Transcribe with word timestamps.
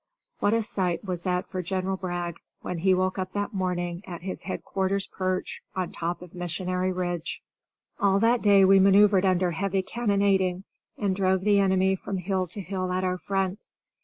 What 0.39 0.55
a 0.55 0.63
sight 0.63 1.05
was 1.05 1.21
that 1.21 1.47
for 1.47 1.61
General 1.61 1.95
Bragg, 1.95 2.39
when 2.63 2.79
he 2.79 2.91
woke 2.95 3.19
up 3.19 3.33
that 3.33 3.53
morning 3.53 4.01
at 4.07 4.23
his 4.23 4.41
headquarters' 4.41 5.05
perch, 5.05 5.61
on 5.75 5.91
top 5.91 6.23
of 6.23 6.33
Missionary 6.33 6.91
Ridge! 6.91 7.43
All 7.99 8.17
that 8.19 8.41
day 8.41 8.65
we 8.65 8.79
maneuvered 8.79 9.25
under 9.27 9.51
heavy 9.51 9.83
cannonading 9.83 10.63
and 10.97 11.15
drove 11.15 11.41
the 11.41 11.59
enemy 11.59 11.95
from 11.95 12.17
hill 12.17 12.47
to 12.47 12.61
hill 12.61 12.91
at 12.91 13.03
our 13.03 13.19
front. 13.19 13.67